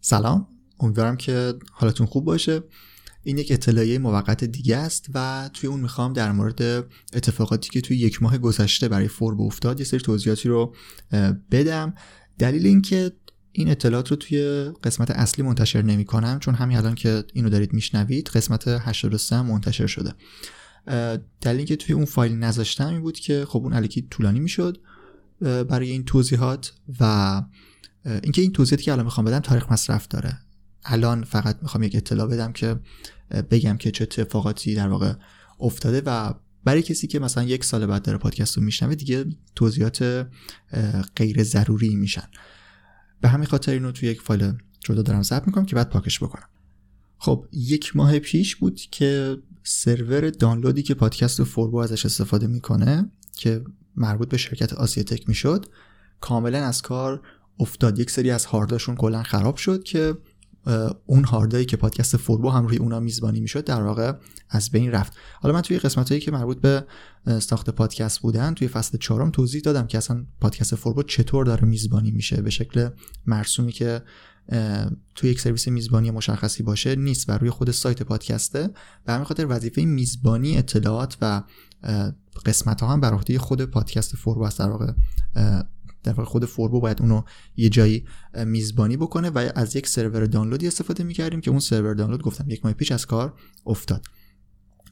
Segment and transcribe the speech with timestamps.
[0.00, 0.48] سلام.
[0.80, 2.62] امیدوارم که حالتون خوب باشه.
[3.22, 6.62] این یک اطلاعیه موقت دیگه است و توی اون می‌خوام در مورد
[7.12, 10.74] اتفاقاتی که توی یک ماه گذشته برای فورب افتاد یه سری توضیحاتی رو
[11.50, 11.94] بدم.
[12.38, 13.12] دلیل اینکه
[13.52, 17.72] این اطلاعات رو توی قسمت اصلی منتشر نمی کنم چون همین الان که اینو دارید
[17.72, 20.12] میشنوید قسمت 83 منتشر شده.
[21.40, 24.78] دلیل اینکه توی اون فایل نذاشتم این بود که خب اون علیکی طولانی می‌شد
[25.40, 27.42] برای این توضیحات و
[28.04, 30.38] اینکه این توضیحاتی که الان می‌خوام بدم تاریخ مصرف داره.
[30.84, 32.80] الان فقط می‌خوام یک اطلاع بدم که
[33.50, 35.12] بگم که چه اتفاقاتی در واقع
[35.60, 36.34] افتاده و
[36.64, 40.28] برای کسی که مثلا یک سال بعد داره پادکست رو میشنوه دیگه توضیحات
[41.16, 42.28] غیر ضروری میشن.
[43.20, 46.48] به همین خاطر اینو توی یک فایل جدا دارم ضبط می‌کنم که بعد پاکش بکنم.
[47.18, 53.64] خب یک ماه پیش بود که سرور دانلودی که پادکست فوربو ازش استفاده می‌کنه که
[53.96, 55.66] مربوط به شرکت آسیاتک می‌شد
[56.20, 57.22] کاملا از کار
[57.60, 57.98] افتاد.
[57.98, 60.14] یک سری از هارداشون کلا خراب شد که
[61.06, 64.12] اون هاردایی که پادکست فوربو هم روی اونا میزبانی می‌شد در واقع
[64.50, 65.12] از بین رفت.
[65.40, 66.84] حالا من توی قسمت هایی که مربوط به
[67.40, 72.10] ساخت پادکست بودن توی فصل چهارم توضیح دادم که اصلا پادکست فوربو چطور داره میزبانی
[72.10, 72.88] میشه به شکل
[73.26, 74.02] مرسومی که
[75.14, 78.70] توی یک سرویس میزبانی مشخصی باشه نیست و روی خود سایت پادکسته.
[79.04, 81.42] به همین خاطر وظیفه میزبانی اطلاعات و
[82.46, 84.58] قسمت ها هم بر عهده خود پادکست فوربو است.
[84.58, 84.92] در واقع
[86.08, 87.22] در واقع خود فوربو باید اونو
[87.56, 88.04] یه جایی
[88.46, 92.64] میزبانی بکنه و از یک سرور دانلودی استفاده می‌کردیم که اون سرور دانلود گفتم یک
[92.64, 93.34] ماه پیش از کار
[93.66, 94.04] افتاد.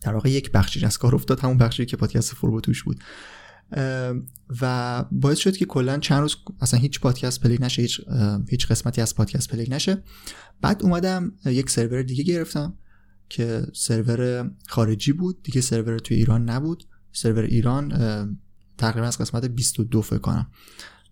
[0.00, 3.00] در واقع یک بخشی از کار افتاد همون بخشی که پادکست فوربو توش بود.
[4.60, 8.00] و باعث شد که کلا چند روز اصلا هیچ پادکست پلی نشه هیچ
[8.48, 10.02] هیچ قسمتی از پادکست پلی نشه.
[10.60, 12.74] بعد اومدم یک سرور دیگه گرفتم
[13.28, 16.84] که سرور خارجی بود دیگه سرور توی ایران نبود.
[17.12, 17.88] سرور ایران
[18.78, 20.46] تقریبا از قسمت 22 فکر کنم.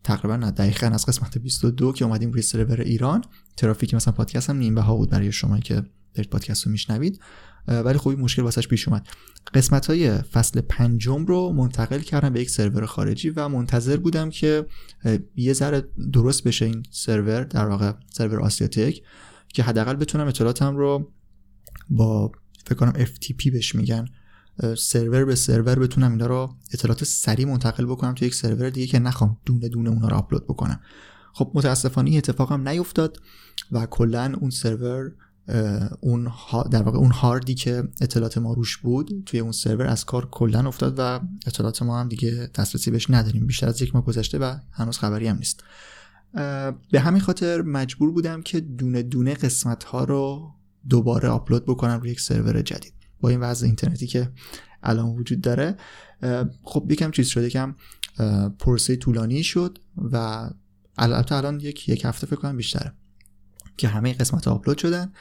[0.05, 3.25] تقریبا نه دقیقا از قسمت 22 که اومدیم روی سرور ایران.
[3.57, 5.83] ترافیک مثلا پادکست هم نیم بها بود برای شما که
[6.15, 7.21] دارید پادکست رو میشنوید.
[7.69, 9.07] ولی خوبی مشکل واسش پیش اومد.
[9.55, 14.67] قسمت های فصل پنجم رو منتقل کردم به یک سرور خارجی و منتظر بودم که
[15.37, 19.03] یه ذره درست بشه این سرور در واقع سرور آسیاتک
[19.49, 21.13] که حداقل بتونم اطلاعاتم رو
[21.91, 22.33] با
[22.67, 24.09] فکر کنم FTP بهش میگن.
[24.79, 28.99] سرور به سرور بتونم اینا رو اطلاعات سریع منتقل بکنم تو یک سرور دیگه که
[28.99, 30.81] نخوام دونه دونه اونا رو آپلود بکنم.
[31.33, 33.17] خب متاسفانه این اتفاقم نیفتاد
[33.73, 35.13] و کلا اون سرور
[36.01, 36.33] اون
[36.71, 40.69] در واقع اون هاردی که اطلاعات ما روش بود توی اون سرور از کار کلا
[40.69, 44.57] افتاد و اطلاعات ما هم دیگه دسترسی بهش نداریم بیشتر از یک ماه گذشته و
[44.73, 45.61] هنوز خبری هم نیست.
[46.93, 50.53] به همین خاطر مجبور بودم که دونه دونه قسمت ها رو
[50.89, 52.98] دوباره آپلود بکنم روی یک سرور جدید.
[53.21, 54.33] با این وضع اینترنتی که
[54.83, 55.77] الان وجود داره.
[56.63, 57.75] خب یکم چیز شده یکم
[58.59, 59.79] پروسه طولانی شد
[60.13, 60.49] و
[60.99, 62.93] البته الان یک یک هفته فکر کنم بیشتره
[63.77, 65.13] که همه قسمت آپلود شدن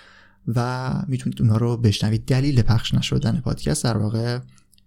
[0.47, 2.25] و می‌تونید اونها رو بشنوید.
[2.25, 4.39] دلیل پخش نشدن پادکست در واقع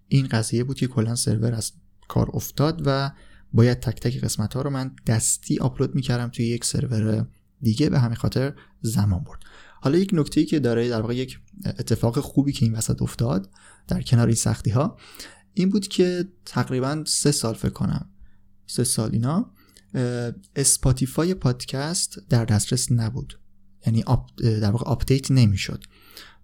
[0.07, 1.71] این قضیه بود که کلا سرور از
[2.07, 3.11] کار افتاد و
[3.53, 7.27] باید تک تک قسمت ها رو من دستی آپلود می‌کردم توی یک سرور
[7.61, 7.89] دیگه.
[7.89, 9.39] به همین خاطر زمان برد.
[9.83, 13.49] حالا یک نکته که داره در واقع یک اتفاق خوبی که این وسط افتاد
[13.87, 14.97] در کنار این سختی ها
[15.53, 18.09] این بود که تقریبا سه سال فکر کنم
[18.67, 19.51] سه سال اینا
[20.55, 23.39] اسپاتیفای پادکست در دسترس نبود.
[23.85, 24.03] یعنی
[24.37, 25.83] در واقع آپدیت نمی‌شد.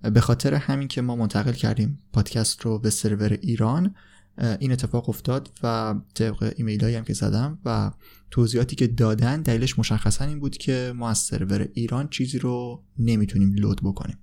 [0.01, 3.95] به خاطر همین که ما منتقل کردیم پادکست رو به سرور ایران
[4.37, 7.91] این اتفاق افتاد و طبق ایمیل هایی هم که زدم و
[8.31, 13.53] توضیحاتی که دادن دلیلش مشخصا این بود که ما از سرور ایران چیزی رو نمی‌تونیم
[13.53, 14.17] load بکنیم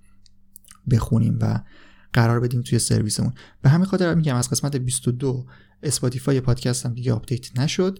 [0.90, 1.60] بخونیم و
[2.12, 3.32] قرار بدیم توی سرویسمون.
[3.62, 5.46] به همین خاطر میگم از قسمت 22
[5.82, 7.98] اسپاتیفای پادکست هم دیگه آپدیت نشد.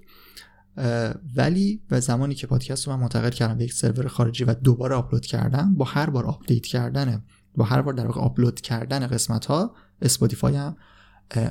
[1.36, 4.94] ولی به زمانی که پادکست رو من منتقل کردم به یک سرور خارجی و دوباره
[4.94, 7.24] آپلود کردم با هر بار آپدیت کردن
[7.56, 10.76] با هر بار در واقع آپلود کردن قسمت ها اسپاتیفای هم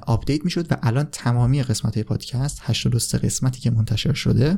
[0.08, 4.58] آپدیت می‌شد و الان تمامی قسمت های پادکست 83 قسمتی که منتشر شده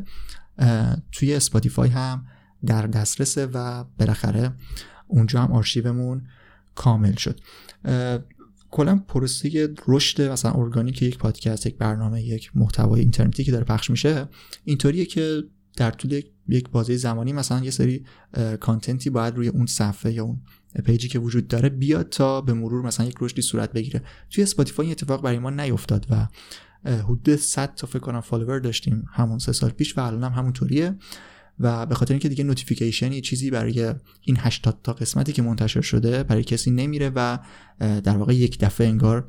[1.11, 2.25] توی اسپاتیفای هم
[2.65, 4.53] در دسترسه و بالاخره
[5.07, 6.27] اونجا هم آرشیومون
[6.75, 7.39] کامل شد.
[8.71, 13.89] کلا پروسه رشد مثلا ارگانیک یک پادکست یک برنامه یک محتوای اینترنتی که داره پخش
[13.89, 14.27] میشه
[14.63, 15.44] اینطوریه که
[15.77, 18.06] در طول یک بازه زمانی مثلا یه سری
[18.59, 20.42] content ی باید روی اون صفحه یا اون
[20.86, 24.01] page ی که وجود داره بیاد تا به مرور مثلا یک رشدی صورت بگیره.
[24.30, 26.27] توی اسپاتیفای اتفاق برای ما نیفتاد و
[26.86, 30.95] حدود 100 تا فکر کنم follower داشتیم همون سه سال پیش و الان هم همونطوریه
[31.60, 36.24] و به خاطر اینکه دیگه notification چیزی برای این 80 تا قسمتی که منتشر شده
[36.24, 37.38] برای کسی نمیره و
[37.80, 39.28] در واقع یک دفعه انگار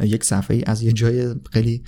[0.00, 1.82] یک صفحه از یه جای خیلی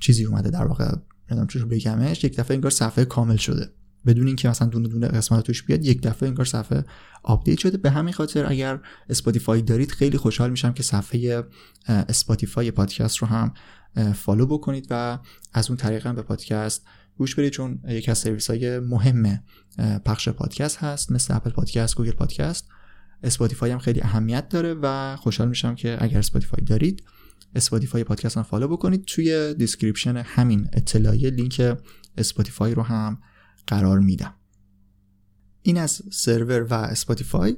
[0.00, 0.94] چیزی اومده در واقع.
[1.30, 3.72] نمی‌دونم چجور بگمش یک دفعه انگار صفحه کامل شده.
[4.06, 6.84] بدون اینکه مثلا دونه دونه قسمت توش بیاد یک دفعه انگار صفحه
[7.22, 7.78] آپدیت شده.
[7.78, 11.44] به همین خاطر اگر اسپاتیفای دارید خیلی خوشحال میشم که صفحه
[11.86, 13.52] اسپاتیفای پادکست رو هم
[14.14, 15.18] follow بکنید و
[15.52, 16.86] از اون طریق هم به پادکست
[17.16, 19.42] گوش بدید چون یکی از سرویس های مهم
[20.04, 22.68] پخش پادکست هست مثل اپل پادکست گوگل پادکست.
[23.22, 27.02] اسپاتیفای هم خیلی اهمیت داره و خوشحال میشم که اگر اسپاتیفای دارید
[27.54, 29.04] اسپاتیفای پادکست هم follow بکنید.
[29.04, 31.78] توی description همین اطلاعیه لینک
[32.18, 33.18] اسپاتیفای رو هم
[33.66, 34.34] قرار میدم.
[35.62, 37.56] این از سرور و اسپاتیفای.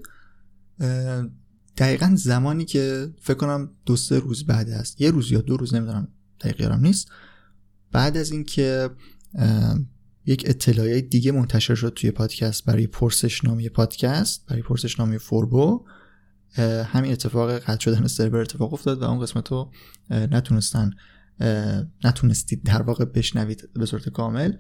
[1.76, 5.00] دقیقا زمانی که فکر کنم دو سه روز بعد است.
[5.00, 6.08] یه روز یا دو روز نمی‌دونم
[6.40, 7.08] دقیقا نیست.
[7.93, 8.90] بعد از اینکه
[10.26, 15.84] یک اطلاعیه دیگه منتشر شد توی پادکست برای پرسشنامه‌ی پادکست برای پرسشنامه‌ی فوربو.
[16.87, 19.73] همین اتفاق قطع شدن سرور اتفاق افتاد و اون قسمت رو
[20.11, 20.91] نتونستن
[22.05, 24.53] نتونستید در واقع بشنوید به صورت کامل.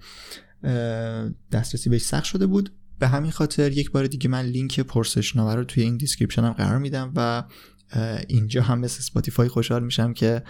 [1.52, 2.72] دسترسی بهش سخت شده بود.
[2.98, 6.78] به همین خاطر یک بار دیگه من لینک پرسشنامه رو توی این description هم قرار
[6.78, 7.44] میدم و
[8.28, 10.42] اینجا هم مثل اسپاتیفای خوشحال میشم که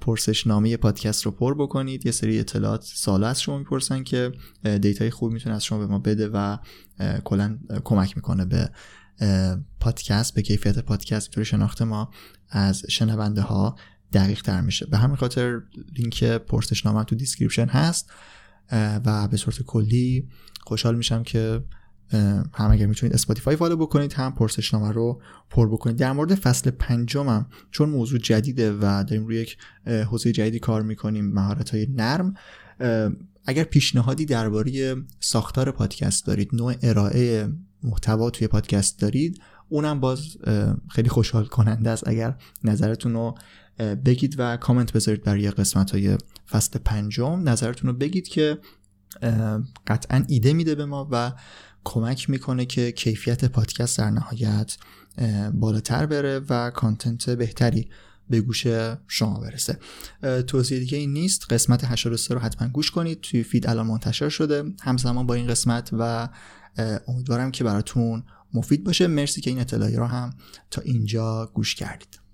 [0.00, 2.06] پرسشنامه پادکست رو پر بکنید.
[2.06, 4.32] یه سری اطلاعات سال از شما می‌پرسن که
[4.80, 6.56] data ی خوب می‌تونه از شما به ما بده و
[7.24, 8.70] کلا کمک می‌کنه به
[9.80, 12.10] پادکست به کیفیت پادکست طور شناخت ما
[12.50, 13.76] از شنونده ها
[14.12, 14.86] دقیق تر میشه.
[14.86, 15.60] به همین خاطر
[15.98, 18.10] لینک پرسشنامه تو description هست
[19.04, 20.28] و به صورت کلی
[20.60, 21.64] خوشحال میشم که
[22.52, 25.96] هم اگر می‌تونید اسپاتیفای follow بکنید هم پرسشنامه رو پر بکنید.
[25.96, 31.32] در مورد فصل پنجمم چون موضوع جدیده و داریم روی یک حوزه جدیدی کار می‌کنیم
[31.32, 32.34] مهارت های نرم
[33.46, 37.48] اگر پیشنهادی درباره ساختار پادکست دارید نوع ارائه
[37.86, 40.36] محتوا توی پادکست دارید اونم باز
[40.88, 42.08] خیلی خوشحال کننده است.
[42.08, 43.34] اگر نظرتون رو
[43.78, 46.18] بگید و کامنت بذارید برای قسمت های
[46.50, 48.58] فصل پنجم نظرتون رو بگید که
[49.86, 51.32] قطعا ایده میده به ما و
[51.84, 54.76] کمک می‌کنه که کیفیت پادکست در نهایت
[55.54, 57.88] بالاتر بره و کانتنت بهتری
[58.30, 58.66] به گوش
[59.08, 59.78] شما برسه.
[60.46, 61.52] توضیح دیگه این نیست.
[61.52, 63.20] قسمت 83 رو حتما گوش کنید.
[63.20, 64.64] توی فید الان منتشر شده.
[64.82, 66.28] همزمان با این قسمت و
[67.08, 68.22] امیدوارم که براتون
[68.54, 69.06] مفید باشه.
[69.06, 70.34] مرسی که این اطلاعی رو هم
[70.70, 72.25] تا اینجا گوش کردید.